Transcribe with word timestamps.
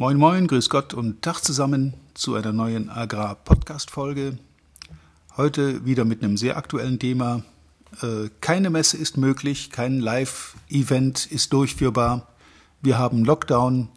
Moin, 0.00 0.16
moin, 0.16 0.46
grüß 0.46 0.70
Gott 0.70 0.94
und 0.94 1.22
Tag 1.22 1.40
zusammen 1.40 1.92
zu 2.14 2.36
einer 2.36 2.52
neuen 2.52 2.88
Agrar-Podcast-Folge. 2.88 4.38
Heute 5.36 5.84
wieder 5.86 6.04
mit 6.04 6.22
einem 6.22 6.36
sehr 6.36 6.56
aktuellen 6.56 7.00
Thema. 7.00 7.42
Äh, 8.00 8.28
keine 8.40 8.70
Messe 8.70 8.96
ist 8.96 9.16
möglich, 9.16 9.72
kein 9.72 9.98
Live-Event 9.98 11.26
ist 11.26 11.52
durchführbar. 11.52 12.28
Wir 12.80 12.96
haben 12.96 13.24
Lockdown. 13.24 13.88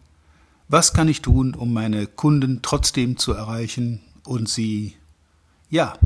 Was 0.66 0.92
kann 0.92 1.06
ich 1.06 1.22
tun, 1.22 1.54
um 1.54 1.72
meine 1.72 2.08
Kunden 2.08 2.62
trotzdem 2.62 3.16
zu 3.16 3.32
erreichen 3.32 4.00
und 4.24 4.48
sie, 4.48 4.96
ja, 5.70 5.96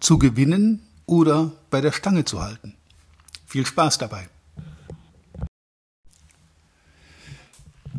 zu 0.00 0.18
gewinnen 0.18 0.86
oder 1.04 1.52
bei 1.68 1.82
der 1.82 1.92
Stange 1.92 2.24
zu 2.24 2.40
halten? 2.40 2.76
Viel 3.44 3.66
Spaß 3.66 3.98
dabei. 3.98 4.30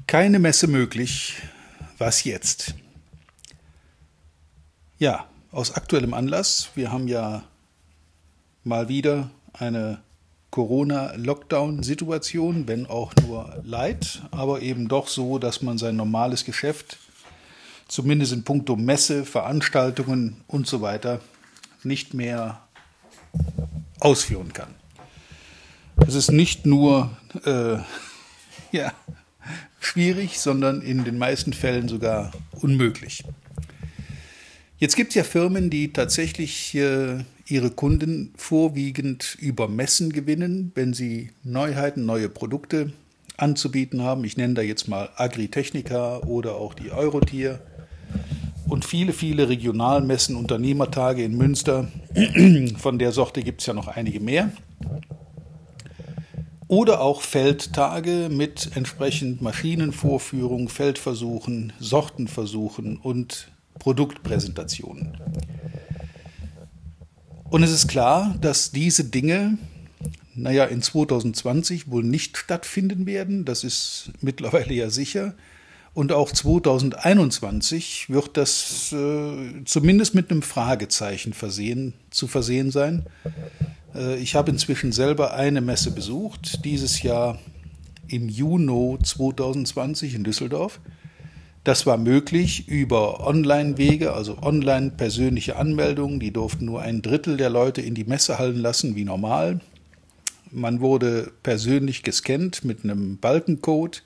Keine 0.09 0.39
Messe 0.39 0.65
möglich. 0.65 1.35
Was 1.99 2.23
jetzt? 2.23 2.73
Ja, 4.97 5.27
aus 5.51 5.75
aktuellem 5.75 6.15
Anlass. 6.15 6.71
Wir 6.73 6.91
haben 6.91 7.07
ja 7.07 7.43
mal 8.63 8.89
wieder 8.89 9.29
eine 9.53 10.01
Corona-Lockdown-Situation, 10.49 12.67
wenn 12.67 12.87
auch 12.87 13.13
nur 13.21 13.61
light, 13.63 14.23
aber 14.31 14.63
eben 14.63 14.87
doch 14.87 15.07
so, 15.07 15.37
dass 15.37 15.61
man 15.61 15.77
sein 15.77 15.95
normales 15.95 16.43
Geschäft, 16.43 16.97
zumindest 17.87 18.33
in 18.33 18.43
puncto 18.43 18.75
Messe, 18.75 19.25
Veranstaltungen 19.25 20.41
und 20.47 20.65
so 20.65 20.81
weiter, 20.81 21.21
nicht 21.83 22.15
mehr 22.15 22.61
ausführen 23.99 24.53
kann. 24.53 24.73
Es 25.97 26.15
ist 26.15 26.31
nicht 26.31 26.65
nur 26.65 27.15
äh, 27.45 27.77
ja, 28.75 28.91
schwierig, 29.79 30.39
sondern 30.39 30.81
in 30.81 31.03
den 31.03 31.17
meisten 31.17 31.53
Fällen 31.53 31.87
sogar 31.87 32.31
unmöglich. 32.61 33.23
Jetzt 34.77 34.95
gibt 34.95 35.09
es 35.09 35.15
ja 35.15 35.23
Firmen, 35.23 35.69
die 35.69 35.91
tatsächlich 35.91 36.73
äh, 36.75 37.23
ihre 37.47 37.71
Kunden 37.71 38.33
vorwiegend 38.37 39.35
über 39.39 39.67
Messen 39.67 40.13
gewinnen, 40.13 40.71
wenn 40.75 40.93
sie 40.93 41.31
Neuheiten, 41.43 42.05
neue 42.05 42.29
Produkte 42.29 42.93
anzubieten 43.35 44.03
haben. 44.03 44.23
Ich 44.23 44.37
nenne 44.37 44.53
da 44.53 44.61
jetzt 44.61 44.87
mal 44.87 45.09
Agritechnica 45.15 46.19
oder 46.19 46.55
auch 46.55 46.73
die 46.73 46.91
Eurotier 46.91 47.59
und 48.69 48.85
viele, 48.85 49.13
viele 49.13 49.49
Regionalmessen, 49.49 50.35
Unternehmertage 50.35 51.23
in 51.23 51.35
Münster. 51.35 51.87
Von 52.77 52.99
der 52.99 53.11
Sorte 53.11 53.41
gibt 53.41 53.61
es 53.61 53.67
ja 53.67 53.73
noch 53.73 53.87
einige 53.87 54.19
mehr. 54.19 54.51
Oder 56.69 57.01
auch 57.01 57.23
Feldtage 57.23 58.29
mit 58.29 58.69
entsprechend 58.75 59.41
Maschinenvorführungen, 59.41 60.69
Feldversuchen, 60.69 61.73
Sortenversuchen 61.79 62.97
und 62.97 63.51
Produktpräsentationen. 63.79 65.17
Und 67.49 67.63
es 67.63 67.71
ist 67.71 67.87
klar, 67.87 68.35
dass 68.39 68.69
diese 68.69 69.03
Dinge, 69.03 69.57
naja, 70.35 70.65
in 70.65 70.83
2020 70.83 71.89
wohl 71.89 72.03
nicht 72.03 72.37
stattfinden 72.37 73.07
werden. 73.07 73.45
Das 73.45 73.63
ist 73.63 74.11
mittlerweile 74.21 74.71
ja 74.75 74.91
sicher. 74.91 75.33
Und 75.95 76.11
auch 76.11 76.31
2021 76.31 78.11
wird 78.11 78.37
das 78.37 78.93
äh, 78.93 79.63
zumindest 79.65 80.13
mit 80.13 80.29
einem 80.29 80.43
Fragezeichen 80.43 81.33
versehen, 81.33 81.95
zu 82.11 82.27
versehen 82.27 82.69
sein. 82.69 83.07
Äh, 83.95 84.17
ich 84.17 84.35
habe 84.35 84.51
inzwischen 84.51 84.91
selber 84.91 85.33
eine 85.33 85.61
Messe 85.61 85.91
besucht, 85.91 86.65
dieses 86.65 87.01
Jahr 87.01 87.39
im 88.07 88.29
Juni 88.29 88.97
2020 89.01 90.15
in 90.15 90.23
Düsseldorf. 90.23 90.79
Das 91.63 91.85
war 91.85 91.97
möglich 91.97 92.67
über 92.67 93.25
Online-Wege, 93.27 94.13
also 94.13 94.37
online 94.41 94.91
persönliche 94.91 95.57
Anmeldungen. 95.57 96.19
Die 96.19 96.31
durften 96.31 96.65
nur 96.65 96.81
ein 96.81 97.01
Drittel 97.01 97.37
der 97.37 97.49
Leute 97.49 97.81
in 97.81 97.95
die 97.95 98.05
Messehallen 98.05 98.57
lassen, 98.57 98.95
wie 98.95 99.03
normal. 99.03 99.59
Man 100.51 100.79
wurde 100.79 101.31
persönlich 101.43 102.01
gescannt 102.01 102.63
mit 102.63 102.83
einem 102.83 103.17
Balkencode. 103.17 104.03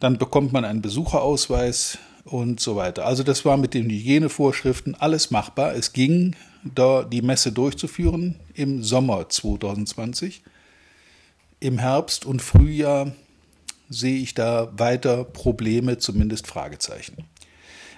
Dann 0.00 0.18
bekommt 0.18 0.52
man 0.52 0.64
einen 0.64 0.82
Besucherausweis 0.82 1.98
und 2.24 2.58
so 2.58 2.74
weiter. 2.74 3.06
Also 3.06 3.22
das 3.22 3.44
war 3.44 3.56
mit 3.56 3.74
den 3.74 3.88
Hygienevorschriften 3.88 4.94
alles 4.94 5.30
machbar. 5.30 5.74
Es 5.74 5.92
ging, 5.92 6.34
da 6.64 7.02
die 7.04 7.22
Messe 7.22 7.52
durchzuführen 7.52 8.36
im 8.54 8.82
Sommer 8.82 9.28
2020. 9.28 10.42
Im 11.60 11.78
Herbst 11.78 12.24
und 12.24 12.42
Frühjahr 12.42 13.12
sehe 13.88 14.18
ich 14.18 14.34
da 14.34 14.72
weiter 14.76 15.24
Probleme, 15.24 15.98
zumindest 15.98 16.46
Fragezeichen. 16.46 17.24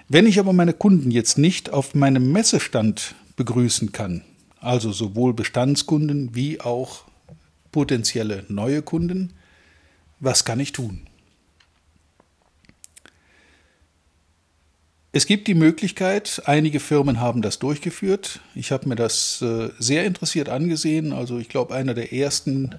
Wenn 0.09 0.25
ich 0.25 0.39
aber 0.39 0.53
meine 0.53 0.73
Kunden 0.73 1.11
jetzt 1.11 1.37
nicht 1.37 1.71
auf 1.71 1.95
meinem 1.95 2.31
Messestand 2.31 3.15
begrüßen 3.35 3.91
kann, 3.91 4.23
also 4.59 4.91
sowohl 4.91 5.33
Bestandskunden 5.33 6.33
wie 6.35 6.61
auch 6.61 7.03
potenzielle 7.71 8.45
neue 8.47 8.81
Kunden, 8.81 9.33
was 10.19 10.45
kann 10.45 10.59
ich 10.59 10.71
tun? 10.71 11.06
Es 15.17 15.25
gibt 15.25 15.47
die 15.47 15.55
Möglichkeit, 15.55 16.43
einige 16.45 16.79
Firmen 16.79 17.19
haben 17.19 17.41
das 17.41 17.57
durchgeführt. 17.57 18.39
Ich 18.53 18.71
habe 18.71 18.87
mir 18.87 18.95
das 18.95 19.41
äh, 19.41 19.69
sehr 19.79 20.05
interessiert 20.05 20.47
angesehen. 20.47 21.11
Also 21.11 21.39
ich 21.39 21.49
glaube, 21.49 21.73
einer 21.73 21.95
der 21.95 22.13
ersten 22.13 22.75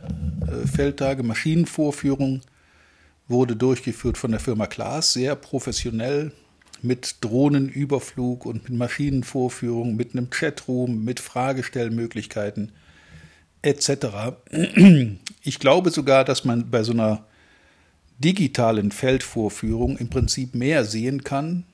äh, 0.46 0.64
Feldtage 0.68 1.24
Maschinenvorführung 1.24 2.42
wurde 3.26 3.56
durchgeführt 3.56 4.18
von 4.18 4.30
der 4.30 4.38
Firma 4.38 4.68
Klaas, 4.68 5.14
sehr 5.14 5.34
professionell 5.34 6.30
mit 6.80 7.16
Drohnenüberflug 7.22 8.46
und 8.46 8.68
mit 8.68 8.78
Maschinenvorführung, 8.78 9.96
mit 9.96 10.12
einem 10.12 10.30
Chatroom, 10.30 11.02
mit 11.04 11.18
Fragestellmöglichkeiten 11.18 12.70
etc. 13.62 14.06
Ich 15.42 15.58
glaube 15.58 15.90
sogar, 15.90 16.24
dass 16.24 16.44
man 16.44 16.70
bei 16.70 16.84
so 16.84 16.92
einer 16.92 17.24
digitalen 18.20 18.92
Feldvorführung 18.92 19.98
im 19.98 20.08
Prinzip 20.08 20.54
mehr 20.54 20.84
sehen 20.84 21.24
kann, 21.24 21.64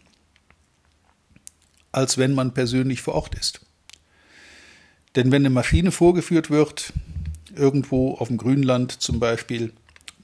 als 1.94 2.19
wenn 2.19 2.34
man 2.34 2.55
persönlich 2.55 3.03
vor 3.03 3.15
Ort 3.15 3.34
ist. 3.34 3.60
Denn 5.16 5.31
wenn 5.31 5.43
eine 5.43 5.50
Maschine 5.50 5.93
vorgeführt 5.93 6.50
wird, 6.50 6.93
irgendwo 7.55 8.15
auf 8.15 8.28
dem 8.28 8.37
Grünland 8.37 8.93
zum 8.93 9.21
Beispiel, 9.21 9.72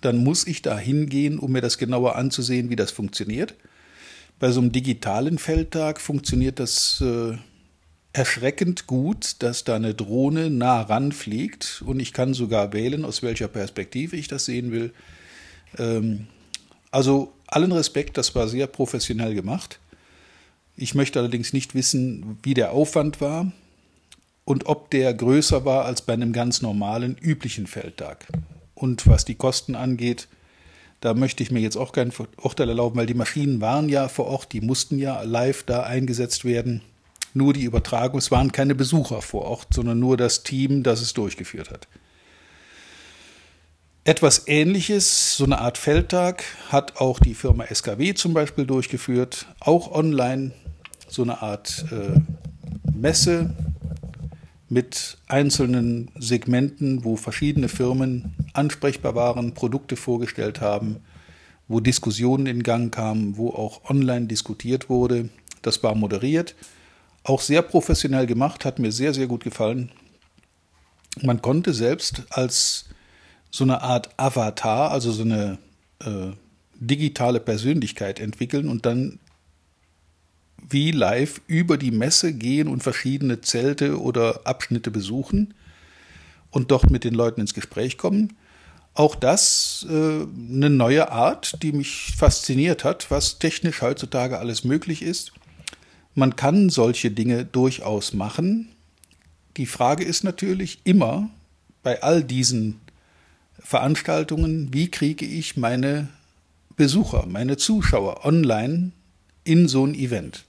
dann 0.01 0.19
muss 0.19 0.47
ich 0.47 0.63
da 0.63 0.77
hingehen, 0.79 1.39
um 1.39 1.53
mir 1.53 1.61
das 1.61 1.79
genauer 1.79 2.17
anzusehen, 2.17 2.71
wie 2.71 2.77
das 2.77 2.91
funktioniert. 2.91 3.55
Bei 4.39 4.51
so 4.51 4.61
einem 4.61 4.73
digitalen 4.73 5.39
Feldtag 5.39 6.01
funktioniert 6.01 6.59
das 6.59 7.03
äh, 7.03 7.37
erschreckend 8.13 8.87
gut, 8.87 9.37
dass 9.43 9.65
da 9.65 9.77
eine 9.77 9.95
Drohne 9.95 10.51
nah 10.51 10.81
ranfliegt 10.81 11.83
und 11.87 12.01
ich 12.01 12.13
kann 12.13 12.35
sogar 12.35 12.73
wählen, 12.73 13.05
aus 13.05 13.23
welcher 13.23 13.49
Perspektive 13.49 14.17
ich 14.17 14.27
das 14.27 14.47
sehen 14.47 14.73
will. 14.73 14.93
Ähm, 15.79 16.27
also 16.91 17.33
allen 17.47 17.71
Respekt, 17.71 18.17
das 18.17 18.35
war 18.35 18.49
sehr 18.49 18.67
professionell 18.67 19.35
gemacht. 19.35 19.79
Ich 20.83 20.95
möchte 20.95 21.19
allerdings 21.19 21.53
nicht 21.53 21.75
wissen, 21.75 22.39
wie 22.43 22.55
der 22.55 22.73
Aufwand 22.73 23.21
war 23.21 23.53
und 24.47 24.65
ob 24.65 24.91
der 24.91 25.13
größer 25.13 25.67
war 25.67 25.85
als 25.85 26.01
bei 26.01 26.15
einem 26.15 26.33
ganz 26.33 26.63
normalen, 26.63 27.19
üblichen 27.21 27.67
Feldtag. 27.67 28.27
Und 28.73 29.07
was 29.07 29.27
die 29.27 29.35
Kosten 29.35 29.75
angeht, 29.75 30.27
da 31.03 31.13
möchte 31.13 31.43
ich 31.43 31.51
mir 31.51 31.61
jetzt 31.61 31.77
auch 31.77 31.93
kein 31.93 32.11
Urteil 32.39 32.71
erlauben, 32.71 32.97
weil 32.97 33.05
die 33.05 33.13
Maschinen 33.13 33.61
waren 33.61 33.91
ja 33.91 34.09
vor 34.09 34.25
Ort, 34.25 34.55
die 34.55 34.63
mussten 34.63 34.99
ja 34.99 35.21
live 35.21 35.65
da 35.65 35.83
eingesetzt 35.83 36.47
werden. 36.47 36.81
Nur 37.35 37.53
die 37.53 37.65
Übertragung, 37.65 38.19
es 38.19 38.31
waren 38.31 38.51
keine 38.51 38.75
Besucher 38.75 39.21
vor 39.21 39.43
Ort, 39.43 39.75
sondern 39.75 40.01
nur 40.01 40.17
das 40.17 40.45
Team, 40.45 40.83
das 40.83 41.03
es 41.03 41.13
durchgeführt 41.13 41.71
hat. 41.71 41.89
Etwas 44.05 44.49
Ähnliches, 44.49 45.37
so 45.37 45.45
eine 45.45 45.59
Art 45.59 45.77
Feldtag, 45.77 46.43
hat 46.71 46.97
auch 46.97 47.19
die 47.19 47.35
Firma 47.35 47.67
SKW 47.67 48.15
zum 48.15 48.33
Beispiel 48.33 48.65
durchgeführt, 48.65 49.45
auch 49.61 49.93
online 49.93 50.53
so 51.11 51.23
eine 51.23 51.43
Art 51.43 51.85
äh, 51.91 52.21
Messe 52.93 53.55
mit 54.69 55.19
einzelnen 55.27 56.11
Segmenten, 56.17 57.05
wo 57.05 57.17
verschiedene 57.17 57.69
Firmen 57.69 58.35
ansprechbar 58.53 59.15
waren, 59.15 59.53
Produkte 59.53 59.97
vorgestellt 59.97 60.61
haben, 60.61 60.97
wo 61.67 61.81
Diskussionen 61.81 62.47
in 62.47 62.63
Gang 62.63 62.95
kamen, 62.95 63.37
wo 63.37 63.51
auch 63.51 63.89
online 63.91 64.27
diskutiert 64.27 64.89
wurde. 64.89 65.29
Das 65.63 65.83
war 65.83 65.95
moderiert, 65.95 66.55
auch 67.25 67.41
sehr 67.41 67.63
professionell 67.63 68.27
gemacht, 68.27 68.65
hat 68.65 68.79
mir 68.79 68.93
sehr, 68.93 69.13
sehr 69.13 69.27
gut 69.27 69.45
gefallen. 69.45 69.91
Man 71.21 71.43
konnte 71.43 71.75
selbst 71.75 72.23
als 72.31 72.87
so 73.51 73.65
eine 73.65 73.83
Art 73.83 74.11
Avatar, 74.17 74.93
also 74.93 75.11
so 75.11 75.23
eine 75.23 75.59
äh, 75.99 76.31
digitale 76.75 77.41
Persönlichkeit 77.41 78.21
entwickeln 78.21 78.69
und 78.69 78.87
dann 78.87 79.19
wie 80.69 80.91
live 80.91 81.41
über 81.47 81.77
die 81.77 81.91
Messe 81.91 82.33
gehen 82.33 82.69
und 82.69 82.83
verschiedene 82.83 83.41
Zelte 83.41 84.01
oder 84.01 84.41
Abschnitte 84.45 84.91
besuchen 84.91 85.55
und 86.51 86.71
dort 86.71 86.91
mit 86.91 87.05
den 87.05 87.15
Leuten 87.15 87.41
ins 87.41 87.55
Gespräch 87.55 87.99
kommen. 87.99 88.35
Auch 88.95 89.15
das 89.15 89.87
äh, 89.89 89.93
eine 89.93 90.71
neue 90.71 91.11
Art, 91.11 91.63
die 91.63 91.73
mich 91.73 92.13
fasziniert 92.17 92.85
hat, 92.85 93.11
was 93.11 93.39
technisch 93.39 93.83
heutzutage 93.83 94.39
alles 94.39 94.65
möglich 94.65 95.03
ist. 95.03 95.33
Man 96.15 96.37
kann 96.37 96.71
solche 96.71 97.11
Dinge 97.11 97.45
durchaus 97.45 98.13
machen. 98.13 98.69
Die 99.57 99.67
Frage 99.67 100.05
ist 100.05 100.25
natürlich 100.25 100.81
immer 100.85 101.31
bei 101.83 102.03
all 102.03 102.25
diesen 102.25 102.81
Veranstaltungen, 103.61 104.73
wie 104.73 104.91
kriege 104.91 105.25
ich 105.25 105.57
meine 105.57 106.09
Besucher, 106.77 107.27
meine 107.27 107.57
Zuschauer 107.57 108.25
online 108.25 108.93
in 109.45 109.69
so 109.69 109.87
ein 109.87 109.95
Event. 109.95 110.45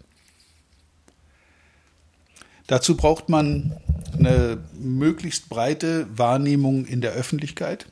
Dazu 2.72 2.96
braucht 2.96 3.28
man 3.28 3.76
eine 4.18 4.58
möglichst 4.80 5.50
breite 5.50 6.08
Wahrnehmung 6.18 6.86
in 6.86 7.02
der 7.02 7.12
Öffentlichkeit. 7.12 7.86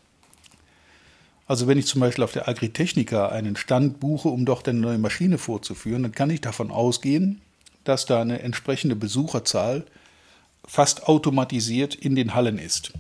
Also 1.48 1.68
wenn 1.68 1.78
ich 1.78 1.86
zum 1.86 2.00
Beispiel 2.00 2.24
auf 2.24 2.32
der 2.32 2.48
Agritechnica 2.48 3.28
einen 3.28 3.58
Stand 3.58 4.00
buche, 4.00 4.30
um 4.30 4.46
dort 4.46 4.70
eine 4.70 4.80
neue 4.80 4.98
Maschine 4.98 5.38
vorzuführen, 5.38 6.04
dann 6.04 6.14
kann 6.14 6.30
ich 6.30 6.40
davon 6.40 6.72
ausgehen, 6.72 7.42
dass 7.84 8.06
da 8.06 8.22
eine 8.22 8.42
entsprechende 8.42 8.96
Besucherzahl 8.96 9.84
fast 10.66 11.10
automatisiert 11.10 11.94
in 11.94 12.16
den 12.16 12.34
Hallen 12.34 12.58
ist. 12.58 12.94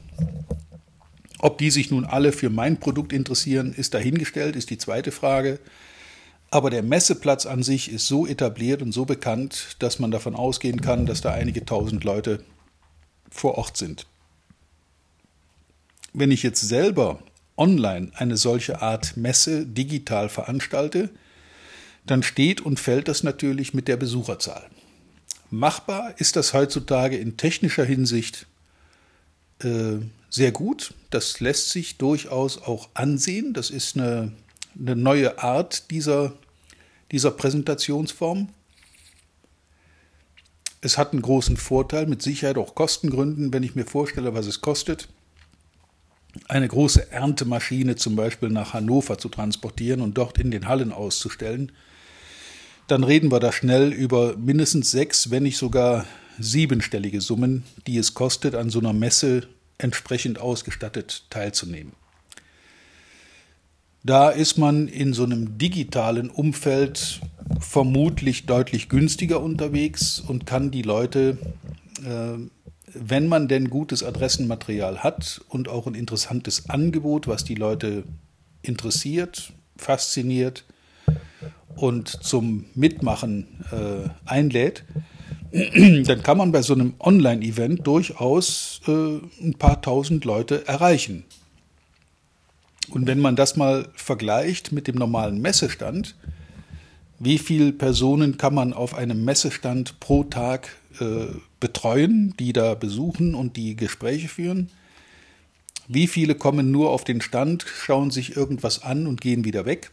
Ob 1.38 1.60
die 1.60 1.72
sich 1.72 1.92
nun 1.92 2.04
alle 2.04 2.34
für 2.34 2.50
mein 2.50 2.76
Produkt 2.76 3.14
interessieren, 3.14 3.72
ist 3.72 3.94
dahingestellt, 3.94 4.58
ist 4.58 4.70
die 4.70 4.80
zweite 4.80 5.14
Frage. 5.14 5.60
Aber 6.52 6.70
der 6.70 6.82
Messeplatz 6.82 7.46
an 7.46 7.62
sich 7.62 7.92
ist 7.92 8.08
so 8.08 8.26
etabliert 8.26 8.82
und 8.82 8.92
so 8.92 9.06
bekannt, 9.06 9.76
dass 9.80 10.00
man 10.00 10.12
davon 10.12 10.36
ausgehen 10.36 10.82
kann, 10.82 11.06
dass 11.06 11.22
da 11.22 11.32
einige 11.32 11.66
tausend 11.66 12.04
Leute 12.04 12.44
vor 13.30 13.58
Ort 13.58 13.78
sind. 13.78 14.08
Wenn 16.14 16.32
ich 16.32 16.42
jetzt 16.42 16.62
selber 16.62 17.20
online 17.56 18.12
eine 18.16 18.38
solche 18.38 18.82
Art 18.82 19.16
Messe 19.16 19.66
digital 19.66 20.30
veranstalte, 20.30 21.10
dann 22.06 22.24
steht 22.24 22.62
und 22.62 22.80
fällt 22.80 23.08
das 23.08 23.22
natürlich 23.22 23.74
mit 23.74 23.88
der 23.88 23.98
Besucherzahl. 23.98 24.66
Machbar 25.52 26.14
ist 26.18 26.36
das 26.36 26.54
heutzutage 26.54 27.18
in 27.18 27.38
technischer 27.38 27.86
Hinsicht 27.86 28.48
äh, 29.64 29.98
sehr 30.30 30.52
gut. 30.52 30.94
Das 31.10 31.40
lässt 31.40 31.72
sich 31.72 31.98
durchaus 31.98 32.62
auch 32.62 32.90
ansehen. 32.94 33.54
Das 33.54 33.70
ist 33.70 33.98
eine, 33.98 34.32
eine 34.78 34.96
neue 34.96 35.40
Art 35.40 35.92
dieser, 35.92 36.34
dieser 37.12 37.32
Präsentationsform. 37.32 38.50
Es 40.82 40.98
hat 40.98 41.12
einen 41.12 41.22
großen 41.22 41.58
Vorteil, 41.58 42.06
mit 42.06 42.22
Sicherheit 42.22 42.58
auch 42.58 42.76
Kostengründen, 42.76 43.52
wenn 43.52 43.64
ich 43.64 43.76
mir 43.76 43.86
vorstelle, 43.86 44.34
was 44.34 44.48
es 44.48 44.62
kostet, 44.62 45.10
eine 46.48 46.68
große 46.68 47.12
Erntemaschine 47.12 47.96
zum 47.96 48.16
Beispiel 48.16 48.50
nach 48.50 48.74
Hannover 48.74 49.18
zu 49.18 49.30
transportieren 49.30 50.02
und 50.02 50.18
dort 50.18 50.38
in 50.38 50.52
den 50.52 50.68
Hallen 50.68 50.92
auszustellen. 50.92 51.72
Dann 52.88 53.04
reden 53.04 53.32
wir 53.32 53.40
da 53.40 53.52
schnell 53.52 53.92
über 53.92 54.38
mindestens 54.38 54.92
sechs, 54.92 55.32
wenn 55.32 55.44
nicht 55.44 55.58
sogar 55.58 56.06
siebenstellige 56.40 57.22
Summen, 57.22 57.64
die 57.88 57.98
es 57.98 58.14
kostet, 58.14 58.56
an 58.56 58.70
so 58.70 58.80
einer 58.80 58.94
Messe 58.94 59.48
entsprechend 59.78 60.40
ausgestattet 60.40 61.26
teilzunehmen. 61.30 61.94
Da 64.04 64.30
ist 64.30 64.58
man 64.58 64.88
in 64.88 65.14
so 65.14 65.24
einem 65.24 65.58
digitalen 65.58 66.30
Umfeld 66.30 67.20
vermutlich 67.60 68.46
deutlich 68.46 68.88
günstiger 68.88 69.42
unterwegs 69.42 70.20
und 70.26 70.46
kann 70.46 70.72
die 70.72 70.84
Leute, 70.84 71.38
äh, 72.06 72.38
wenn 72.94 73.28
man 73.28 73.48
denn 73.48 73.70
gutes 73.70 74.04
Adressenmaterial 74.04 75.00
hat 75.00 75.42
und 75.50 75.68
auch 75.68 75.86
ein 75.86 75.96
interessantes 75.96 76.70
Angebot, 76.70 77.28
was 77.28 77.44
die 77.44 77.56
Leute 77.56 78.04
interessiert, 78.62 79.52
fasziniert 79.78 80.64
und 81.76 82.08
zum 82.08 82.66
Mitmachen 82.76 83.48
äh, 83.72 84.10
einlädt, 84.26 84.86
dann 85.52 86.24
kann 86.24 86.38
man 86.38 86.52
bei 86.52 86.62
so 86.62 86.74
einem 86.74 86.94
Online-Event 87.00 87.86
durchaus 87.86 88.82
äh, 88.88 88.92
ein 89.42 89.56
paar 89.58 89.82
tausend 89.82 90.24
Leute 90.24 90.68
erreichen. 90.68 91.26
Und 92.92 93.08
wenn 93.08 93.20
man 93.20 93.36
das 93.36 93.56
mal 93.56 93.88
vergleicht 93.96 94.72
mit 94.72 94.88
dem 94.88 94.96
normalen 94.96 95.42
Messestand, 95.42 96.16
wie 97.20 97.38
viele 97.38 97.74
Personen 97.74 98.38
kann 98.38 98.54
man 98.54 98.74
auf 98.74 98.94
einem 98.96 99.26
Messestand 99.26 100.00
pro 100.00 100.24
Tag 100.24 100.70
äh, 101.00 101.28
betreuen, 101.60 102.34
die 102.40 102.54
da 102.54 102.76
besuchen 102.76 103.36
und 103.36 103.58
die 103.58 103.76
Gespräche 103.76 104.30
führen? 104.30 104.70
Wie 105.88 106.08
viele 106.08 106.36
kommen 106.36 106.72
nur 106.72 106.92
auf 106.92 107.04
den 107.04 107.20
Stand, 107.20 107.66
schauen 107.68 108.12
sich 108.12 108.36
irgendwas 108.36 108.84
an 108.84 109.08
und 109.08 109.22
gehen 109.22 109.44
wieder 109.44 109.66
weg? 109.66 109.92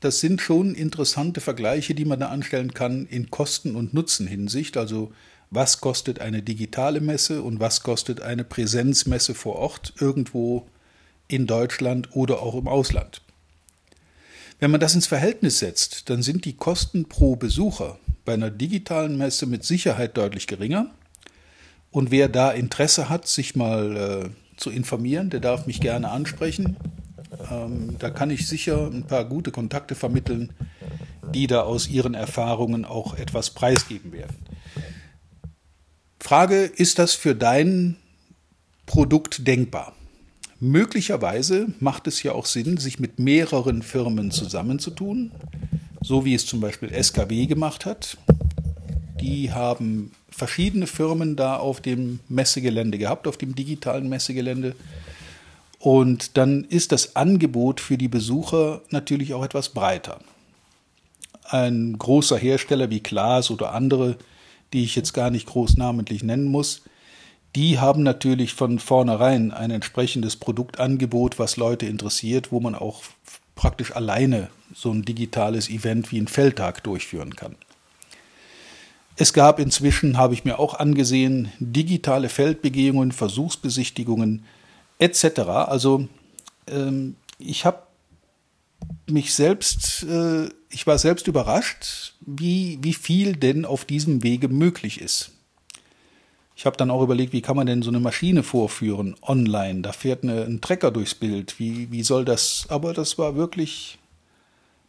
das 0.00 0.20
sind 0.20 0.40
schon 0.40 0.74
interessante 0.74 1.40
Vergleiche, 1.40 1.94
die 1.94 2.04
man 2.04 2.20
da 2.20 2.28
anstellen 2.28 2.74
kann 2.74 3.06
in 3.06 3.30
Kosten- 3.30 3.76
und 3.76 3.94
Nutzenhinsicht. 3.94 4.76
Also 4.76 5.12
was 5.50 5.80
kostet 5.80 6.20
eine 6.20 6.42
digitale 6.42 7.00
Messe 7.00 7.42
und 7.42 7.60
was 7.60 7.82
kostet 7.82 8.20
eine 8.20 8.44
Präsenzmesse 8.44 9.34
vor 9.34 9.56
Ort 9.56 9.94
irgendwo 9.98 10.66
in 11.30 11.46
Deutschland 11.46 12.08
oder 12.14 12.42
auch 12.42 12.54
im 12.54 12.68
Ausland. 12.68 13.22
Wenn 14.58 14.70
man 14.70 14.80
das 14.80 14.94
ins 14.94 15.06
Verhältnis 15.06 15.58
setzt, 15.58 16.10
dann 16.10 16.22
sind 16.22 16.44
die 16.44 16.56
Kosten 16.56 17.06
pro 17.06 17.36
Besucher 17.36 17.98
bei 18.24 18.34
einer 18.34 18.50
digitalen 18.50 19.16
Messe 19.16 19.46
mit 19.46 19.64
Sicherheit 19.64 20.16
deutlich 20.16 20.46
geringer. 20.46 20.90
Und 21.90 22.10
wer 22.10 22.28
da 22.28 22.50
Interesse 22.50 23.08
hat, 23.08 23.26
sich 23.26 23.56
mal 23.56 23.96
äh, 23.96 24.58
zu 24.58 24.70
informieren, 24.70 25.30
der 25.30 25.40
darf 25.40 25.66
mich 25.66 25.80
gerne 25.80 26.10
ansprechen. 26.10 26.76
Ähm, 27.50 27.96
da 27.98 28.10
kann 28.10 28.30
ich 28.30 28.46
sicher 28.46 28.90
ein 28.92 29.04
paar 29.04 29.24
gute 29.24 29.50
Kontakte 29.50 29.94
vermitteln, 29.94 30.52
die 31.34 31.46
da 31.46 31.62
aus 31.62 31.88
ihren 31.88 32.14
Erfahrungen 32.14 32.84
auch 32.84 33.14
etwas 33.14 33.50
preisgeben 33.50 34.12
werden. 34.12 34.36
Frage, 36.18 36.64
ist 36.64 36.98
das 36.98 37.14
für 37.14 37.34
dein 37.34 37.96
Produkt 38.84 39.46
denkbar? 39.46 39.94
Möglicherweise 40.60 41.68
macht 41.80 42.06
es 42.06 42.22
ja 42.22 42.32
auch 42.32 42.44
Sinn, 42.44 42.76
sich 42.76 43.00
mit 43.00 43.18
mehreren 43.18 43.80
Firmen 43.80 44.30
zusammenzutun, 44.30 45.32
so 46.02 46.26
wie 46.26 46.34
es 46.34 46.44
zum 46.44 46.60
Beispiel 46.60 46.92
SKW 47.02 47.46
gemacht 47.46 47.86
hat. 47.86 48.18
Die 49.20 49.52
haben 49.52 50.12
verschiedene 50.28 50.86
Firmen 50.86 51.34
da 51.34 51.56
auf 51.56 51.80
dem 51.80 52.20
Messegelände 52.28 52.98
gehabt, 52.98 53.26
auf 53.26 53.38
dem 53.38 53.54
digitalen 53.54 54.10
Messegelände. 54.10 54.76
Und 55.78 56.36
dann 56.36 56.64
ist 56.64 56.92
das 56.92 57.16
Angebot 57.16 57.80
für 57.80 57.96
die 57.96 58.08
Besucher 58.08 58.82
natürlich 58.90 59.32
auch 59.32 59.42
etwas 59.42 59.70
breiter. 59.70 60.20
Ein 61.44 61.96
großer 61.98 62.36
Hersteller 62.36 62.90
wie 62.90 63.00
Klaas 63.00 63.50
oder 63.50 63.72
andere, 63.72 64.18
die 64.74 64.84
ich 64.84 64.94
jetzt 64.94 65.14
gar 65.14 65.30
nicht 65.30 65.46
groß 65.46 65.78
namentlich 65.78 66.22
nennen 66.22 66.48
muss, 66.48 66.82
die 67.56 67.78
haben 67.78 68.02
natürlich 68.02 68.54
von 68.54 68.78
vornherein 68.78 69.50
ein 69.50 69.70
entsprechendes 69.70 70.36
Produktangebot, 70.36 71.38
was 71.38 71.56
Leute 71.56 71.86
interessiert, 71.86 72.52
wo 72.52 72.60
man 72.60 72.74
auch 72.74 73.02
praktisch 73.54 73.94
alleine 73.94 74.50
so 74.74 74.92
ein 74.92 75.02
digitales 75.02 75.68
Event 75.68 76.12
wie 76.12 76.20
ein 76.20 76.28
Feldtag 76.28 76.82
durchführen 76.84 77.34
kann. 77.34 77.56
Es 79.16 79.32
gab 79.32 79.58
inzwischen, 79.58 80.16
habe 80.16 80.32
ich 80.32 80.44
mir 80.44 80.58
auch 80.58 80.74
angesehen, 80.74 81.52
digitale 81.58 82.28
Feldbegehungen, 82.28 83.12
Versuchsbesichtigungen, 83.12 84.44
etc. 84.98 85.40
Also 85.40 86.08
ähm, 86.68 87.16
ich 87.38 87.66
habe 87.66 87.82
mich 89.10 89.34
selbst, 89.34 90.04
äh, 90.04 90.48
ich 90.70 90.86
war 90.86 90.98
selbst 90.98 91.26
überrascht, 91.26 92.14
wie, 92.20 92.78
wie 92.80 92.94
viel 92.94 93.36
denn 93.36 93.64
auf 93.64 93.84
diesem 93.84 94.22
Wege 94.22 94.48
möglich 94.48 95.00
ist. 95.00 95.32
Ich 96.60 96.66
habe 96.66 96.76
dann 96.76 96.90
auch 96.90 97.02
überlegt, 97.02 97.32
wie 97.32 97.40
kann 97.40 97.56
man 97.56 97.66
denn 97.66 97.80
so 97.80 97.88
eine 97.88 98.00
Maschine 98.00 98.42
vorführen 98.42 99.16
online? 99.22 99.80
Da 99.80 99.92
fährt 99.92 100.24
eine, 100.24 100.42
ein 100.42 100.60
Trecker 100.60 100.90
durchs 100.90 101.14
Bild. 101.14 101.58
Wie, 101.58 101.90
wie 101.90 102.02
soll 102.02 102.26
das? 102.26 102.66
Aber 102.68 102.92
das 102.92 103.16
war 103.16 103.34
wirklich 103.34 103.98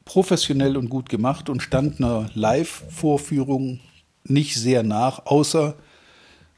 professionell 0.03 0.75
und 0.75 0.89
gut 0.89 1.07
gemacht 1.07 1.47
und 1.47 1.63
stand 1.63 2.01
einer 2.01 2.29
Live-Vorführung 2.33 3.79
nicht 4.25 4.57
sehr 4.57 4.83
nach, 4.83 5.25
außer 5.27 5.75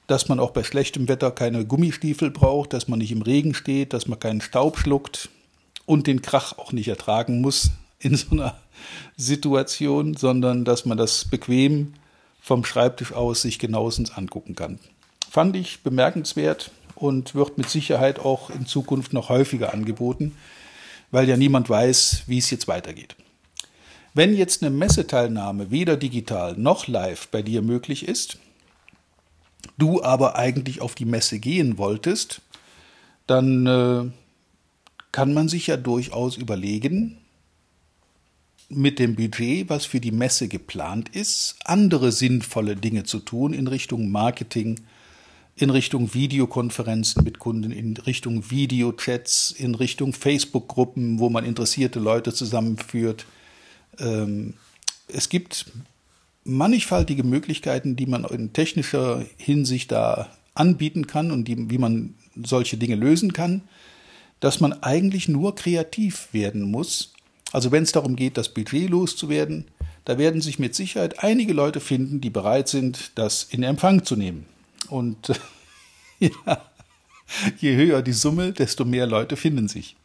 dass 0.07 0.29
man 0.29 0.39
auch 0.39 0.49
bei 0.49 0.63
schlechtem 0.63 1.07
Wetter 1.07 1.29
keine 1.29 1.63
Gummistiefel 1.63 2.31
braucht, 2.31 2.73
dass 2.73 2.87
man 2.87 2.97
nicht 2.97 3.11
im 3.11 3.21
Regen 3.21 3.53
steht, 3.53 3.93
dass 3.93 4.07
man 4.07 4.17
keinen 4.17 4.41
Staub 4.41 4.79
schluckt 4.79 5.29
und 5.85 6.07
den 6.07 6.23
Krach 6.23 6.57
auch 6.57 6.71
nicht 6.71 6.87
ertragen 6.87 7.39
muss 7.39 7.69
in 7.99 8.15
so 8.15 8.31
einer 8.31 8.55
Situation, 9.15 10.15
sondern 10.15 10.65
dass 10.65 10.87
man 10.87 10.97
das 10.97 11.25
bequem 11.25 11.93
vom 12.41 12.65
Schreibtisch 12.65 13.13
aus 13.13 13.43
sich 13.43 13.59
genauestens 13.59 14.09
angucken 14.09 14.55
kann. 14.55 14.79
Fand 15.33 15.55
ich 15.55 15.81
bemerkenswert 15.81 16.69
und 16.93 17.33
wird 17.33 17.57
mit 17.57 17.67
Sicherheit 17.67 18.19
auch 18.19 18.51
in 18.51 18.67
Zukunft 18.67 19.13
noch 19.13 19.29
häufiger 19.29 19.73
angeboten, 19.73 20.37
weil 21.09 21.27
ja 21.27 21.37
niemand 21.37 21.67
weiß, 21.71 22.25
wie 22.27 22.37
es 22.37 22.51
jetzt 22.51 22.67
weitergeht. 22.67 23.15
Wenn 24.13 24.35
jetzt 24.35 24.61
eine 24.61 24.69
Messeteilnahme 24.69 25.71
weder 25.71 25.97
digital 25.97 26.55
noch 26.55 26.85
live 26.85 27.29
bei 27.29 27.41
dir 27.41 27.63
möglich 27.63 28.07
ist, 28.07 28.37
du 29.79 30.03
aber 30.03 30.35
eigentlich 30.35 30.81
auf 30.81 30.93
die 30.93 31.05
Messe 31.05 31.39
gehen 31.39 31.79
wolltest, 31.79 32.41
dann 33.25 33.65
äh, 33.65 34.11
kann 35.11 35.33
man 35.33 35.49
sich 35.49 35.65
ja 35.65 35.77
durchaus 35.77 36.37
überlegen, 36.37 37.17
mit 38.69 38.99
dem 38.99 39.15
Budget, 39.15 39.67
was 39.67 39.87
für 39.87 39.99
die 39.99 40.11
Messe 40.11 40.47
geplant 40.47 41.09
ist, 41.09 41.55
andere 41.65 42.11
sinnvolle 42.11 42.75
Dinge 42.75 43.03
zu 43.03 43.17
tun 43.17 43.51
in 43.53 43.65
Richtung 43.65 44.11
Marketing, 44.11 44.79
in 45.55 45.69
Richtung 45.69 46.13
Videokonferenzen 46.13 47.23
mit 47.23 47.39
Kunden, 47.39 47.71
in 47.71 47.95
Richtung 47.97 48.49
Videochats, 48.49 49.51
in 49.51 49.75
Richtung 49.75 50.13
Facebook-Gruppen, 50.13 51.19
wo 51.19 51.29
man 51.29 51.45
interessierte 51.45 51.99
Leute 51.99 52.33
zusammenführt. 52.33 53.25
Ähm, 53.99 54.55
es 55.07 55.29
gibt 55.29 55.67
mannigfaltige 56.43 57.23
Möglichkeiten, 57.23 57.95
die 57.95 58.07
man 58.07 58.25
in 58.25 58.53
technischer 58.53 59.23
Hinsicht 59.37 59.91
da 59.91 60.29
anbieten 60.55 61.07
kann 61.07 61.31
und 61.31 61.47
die, 61.47 61.69
wie 61.69 61.77
man 61.77 62.15
solche 62.35 62.77
Dinge 62.77 62.95
lösen 62.95 63.33
kann, 63.33 63.61
dass 64.39 64.59
man 64.59 64.73
eigentlich 64.83 65.29
nur 65.29 65.55
kreativ 65.55 66.29
werden 66.31 66.63
muss. 66.63 67.13
Also 67.51 67.71
wenn 67.71 67.83
es 67.83 67.91
darum 67.91 68.15
geht, 68.15 68.37
das 68.37 68.49
Budget 68.49 68.89
loszuwerden, 68.89 69.65
da 70.05 70.17
werden 70.17 70.41
sich 70.41 70.59
mit 70.59 70.75
Sicherheit 70.75 71.23
einige 71.23 71.53
Leute 71.53 71.79
finden, 71.79 72.19
die 72.19 72.31
bereit 72.31 72.67
sind, 72.67 73.11
das 73.15 73.43
in 73.43 73.63
Empfang 73.63 74.03
zu 74.03 74.15
nehmen. 74.15 74.47
Und 74.93 75.31
ja, 76.19 76.61
je 77.57 77.75
höher 77.75 78.03
die 78.03 78.13
Summe, 78.13 78.53
desto 78.53 78.85
mehr 78.85 79.07
Leute 79.07 79.37
finden 79.37 79.67
sich. 79.67 79.95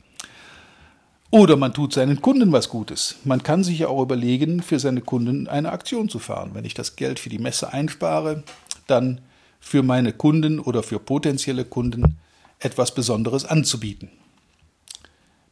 Oder 1.31 1.57
man 1.57 1.75
tut 1.75 1.93
seinen 1.93 2.23
Kunden 2.23 2.53
was 2.53 2.71
Gutes. 2.71 3.17
Man 3.25 3.43
kann 3.43 3.63
sich 3.63 3.81
ja 3.81 3.89
auch 3.89 4.03
überlegen, 4.03 4.63
für 4.63 4.79
seine 4.79 5.03
Kunden 5.03 5.47
eine 5.47 5.73
Aktion 5.73 6.09
zu 6.09 6.19
fahren. 6.19 6.53
Wenn 6.55 6.65
ich 6.65 6.73
das 6.73 6.97
Geld 6.97 7.21
für 7.21 7.29
die 7.29 7.39
Messe 7.39 7.71
einspare, 7.71 8.45
dann 8.87 9.21
für 9.61 9.83
meine 9.83 10.15
Kunden 10.15 10.59
oder 10.59 10.83
für 10.83 10.99
potenzielle 10.99 11.67
Kunden 11.67 12.17
etwas 12.59 12.95
Besonderes 12.95 13.45
anzubieten. 13.45 14.09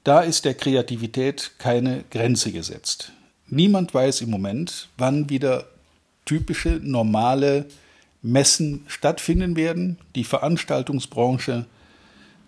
Da 0.03 0.21
ist 0.21 0.47
der 0.47 0.55
Kreativität 0.55 1.53
keine 1.59 2.05
Grenze 2.11 2.53
gesetzt. 2.53 3.13
Niemand 3.49 3.93
weiß 3.93 4.23
im 4.23 4.31
Moment, 4.31 4.89
wann 4.97 5.29
wieder 5.29 5.67
typische, 6.25 6.81
normale 6.83 7.67
Messen 8.23 8.85
stattfinden 8.87 9.57
werden. 9.57 9.99
Die 10.15 10.25
Veranstaltungsbranche 10.25 11.67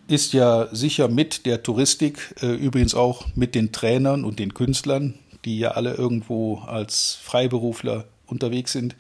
ist 0.09 0.33
ja 0.33 0.69
sicher 0.75 1.09
mit 1.09 1.47
der 1.47 1.63
Touristik, 1.63 2.35
äh, 2.41 2.55
übrigens 2.55 2.95
auch 2.95 3.27
mit 3.35 3.55
den 3.55 3.73
Trainern 3.73 4.25
und 4.25 4.39
den 4.39 4.55
Künstlern, 4.55 5.15
die 5.45 5.59
ja 5.59 5.73
alle 5.73 5.95
irgendwo 5.95 6.59
als 6.59 7.19
Freiberufler 7.23 8.05
unterwegs 8.27 8.73
sind, 8.73 8.97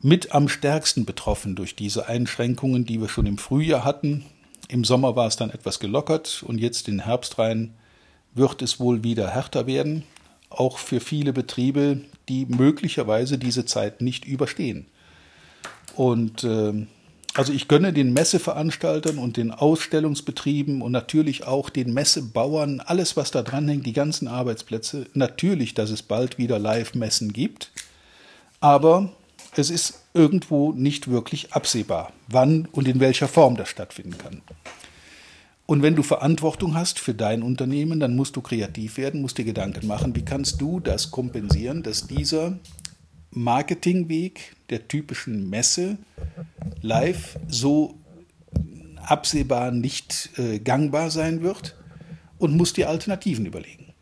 mit 0.00 0.32
am 0.32 0.48
stärksten 0.48 1.04
betroffen 1.04 1.56
durch 1.56 1.76
diese 1.76 2.08
Einschränkungen, 2.08 2.84
die 2.84 3.00
wir 3.00 3.08
schon 3.08 3.26
im 3.26 3.38
Frühjahr 3.38 3.84
hatten. 3.84 4.24
Im 4.68 4.84
Sommer 4.84 5.16
war 5.16 5.26
es 5.26 5.36
dann 5.36 5.50
etwas 5.50 5.78
gelockert 5.78 6.42
und 6.46 6.58
jetzt 6.58 6.88
in 6.88 7.00
Herbst 7.00 7.38
rein 7.38 7.74
wird 8.34 8.62
es 8.62 8.78
wohl 8.78 9.02
wieder 9.02 9.30
härter 9.30 9.66
werden, 9.66 10.04
auch 10.50 10.78
für 10.78 11.00
viele 11.00 11.32
Betriebe, 11.32 12.00
die 12.28 12.46
möglicherweise 12.46 13.38
diese 13.38 13.64
Zeit 13.64 14.00
nicht 14.00 14.24
überstehen. 14.24 14.86
Und 15.94 16.44
äh, 16.44 16.86
also 17.34 17.52
ich 17.52 17.68
gönne 17.68 17.92
den 17.92 18.12
Messeveranstaltern 18.14 19.18
und 19.18 19.36
den 19.36 19.50
Ausstellungsbetrieben 19.50 20.80
und 20.80 20.92
natürlich 20.92 21.46
auch 21.46 21.68
den 21.68 21.92
Messebauern, 21.92 22.80
alles 22.80 23.16
was 23.16 23.30
da 23.30 23.42
dran 23.42 23.68
hängt, 23.68 23.84
die 23.84 23.92
ganzen 23.92 24.26
Arbeitsplätze, 24.26 25.06
natürlich, 25.12 25.74
dass 25.74 25.90
es 25.90 26.02
bald 26.02 26.38
wieder 26.38 26.58
Live-Messen 26.58 27.32
gibt. 27.32 27.72
Aber 28.60 29.12
es 29.54 29.70
ist 29.70 30.00
irgendwo 30.14 30.72
nicht 30.72 31.08
wirklich 31.08 31.52
absehbar, 31.52 32.12
wann 32.28 32.68
und 32.72 32.88
in 32.88 33.00
welcher 33.00 33.28
Form 33.28 33.56
das 33.56 33.68
stattfinden 33.68 34.16
kann. 34.16 34.40
Und 35.66 35.82
wenn 35.82 35.96
du 35.96 36.02
Verantwortung 36.02 36.74
hast 36.74 37.00
für 37.00 37.12
dein 37.12 37.42
Unternehmen, 37.42 37.98
dann 37.98 38.16
musst 38.16 38.36
du 38.36 38.40
kreativ 38.40 38.96
werden, 38.96 39.20
musst 39.20 39.36
dir 39.36 39.44
Gedanken 39.44 39.86
machen, 39.86 40.14
wie 40.14 40.24
kannst 40.24 40.60
du 40.60 40.80
das 40.80 41.10
kompensieren, 41.10 41.82
dass 41.82 42.06
dieser 42.06 42.58
Marketingweg 43.36 44.56
der 44.70 44.88
typischen 44.88 45.48
Messe 45.50 45.98
live 46.82 47.38
so 47.48 47.94
absehbar 49.02 49.70
nicht 49.70 50.30
äh, 50.36 50.58
gangbar 50.58 51.10
sein 51.10 51.42
wird 51.42 51.76
und 52.38 52.56
muss 52.56 52.72
dir 52.72 52.88
Alternativen 52.88 53.46
überlegen. 53.46 53.92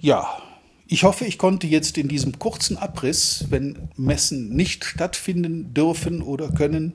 Ja, 0.00 0.42
ich 0.86 1.04
hoffe, 1.04 1.26
ich 1.26 1.38
konnte 1.38 1.66
jetzt 1.66 1.98
in 1.98 2.08
diesem 2.08 2.38
kurzen 2.38 2.78
Abriss, 2.78 3.44
wenn 3.50 3.90
Messen 3.96 4.48
nicht 4.56 4.84
stattfinden 4.84 5.74
dürfen 5.74 6.22
oder 6.22 6.50
können, 6.50 6.94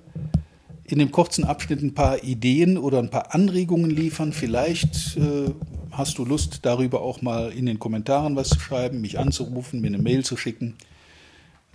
in 0.86 1.00
dem 1.00 1.12
kurzen 1.12 1.44
Abschnitt 1.44 1.82
ein 1.82 1.94
paar 1.94 2.24
Ideen 2.24 2.78
oder 2.78 3.00
ein 3.00 3.12
paar 3.12 3.34
Anregungen 3.34 3.92
liefern. 3.92 4.34
Vielleicht 4.34 5.18
äh, 5.18 5.52
hast 5.94 6.18
du 6.18 6.26
Lust, 6.26 6.60
darüber 6.64 7.02
auch 7.02 7.22
mal 7.22 7.52
in 7.52 7.66
den 7.66 7.80
Kommentaren 7.80 8.36
was 8.36 8.50
zu 8.50 8.60
schreiben, 8.60 9.02
mich 9.02 9.20
anzurufen, 9.20 9.82
mir 9.82 9.88
eine 9.88 9.98
Mail 9.98 10.24
zu 10.24 10.38
schicken, 10.38 10.76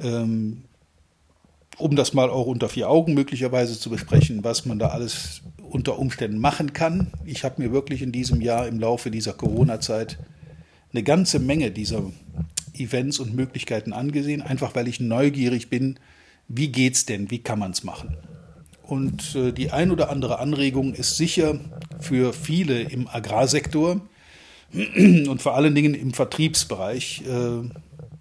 ähm, 0.01 0.65
um 1.79 1.95
das 1.97 2.13
mal 2.13 2.29
auch 2.29 2.47
unter 2.47 2.69
vier 2.69 2.91
Augen 2.91 3.15
möglicherweise 3.15 3.79
zu 3.79 3.91
besprechen, 3.91 4.43
was 4.43 4.67
man 4.67 4.79
da 4.79 4.89
alles 4.89 5.43
unter 5.71 5.99
Umständen 5.99 6.39
machen 6.39 6.73
kann. 6.73 7.13
Ich 7.25 7.45
habe 7.45 7.63
mir 7.63 7.73
wirklich 7.73 8.03
in 8.03 8.13
diesem 8.13 8.41
Jahr 8.41 8.67
im 8.67 8.81
Laufe 8.81 9.11
dieser 9.11 9.33
Corona-Zeit 9.33 10.19
eine 10.93 11.03
ganze 11.03 11.39
Menge 11.39 11.71
dieser 11.71 12.03
Events 12.75 13.19
und 13.19 13.35
Möglichkeiten 13.35 13.93
angesehen, 13.93 14.43
einfach 14.43 14.75
weil 14.75 14.89
ich 14.89 15.01
neugierig 15.01 15.69
bin, 15.69 15.99
wie 16.49 16.69
geht's 16.69 17.07
denn, 17.07 17.31
wie 17.31 17.41
kann 17.41 17.59
man 17.59 17.73
es 17.73 17.85
machen. 17.85 18.17
Und 18.83 19.35
äh, 19.35 19.53
die 19.53 19.71
ein 19.71 19.91
oder 19.91 20.09
andere 20.09 20.39
Anregung 20.39 20.95
ist 20.95 21.17
sicher 21.17 21.61
für 22.01 22.33
viele 22.33 22.83
im 22.83 23.09
Agrarsektor 23.09 24.01
und 24.73 25.41
vor 25.41 25.55
allen 25.55 25.75
Dingen 25.75 25.95
im 25.95 26.13
Vertriebsbereich 26.13 27.23
äh, 27.27 27.69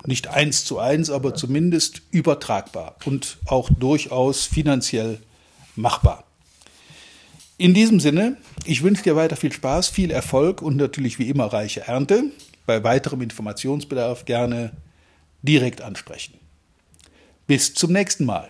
nicht 0.05 0.27
eins 0.27 0.63
zu 0.65 0.79
eins, 0.79 1.09
aber 1.09 1.35
zumindest 1.35 2.01
übertragbar 2.11 2.95
und 3.05 3.37
auch 3.45 3.69
durchaus 3.69 4.45
finanziell 4.45 5.19
machbar. 5.75 6.23
In 7.57 7.73
diesem 7.73 7.99
Sinne, 7.99 8.37
ich 8.65 8.83
wünsche 8.83 9.03
dir 9.03 9.15
weiter 9.15 9.35
viel 9.35 9.51
Spaß, 9.51 9.89
viel 9.89 10.11
Erfolg 10.11 10.61
und 10.61 10.77
natürlich 10.77 11.17
wie 11.17 11.29
immer 11.29 11.45
reiche 11.45 11.81
Ernte. 11.81 12.25
Bei 12.65 12.83
weiterem 12.83 13.21
Informationsbedarf 13.21 14.25
gerne 14.25 14.71
direkt 15.41 15.81
ansprechen. 15.81 16.35
Bis 17.47 17.73
zum 17.73 17.93
nächsten 17.93 18.25
Mal. 18.25 18.49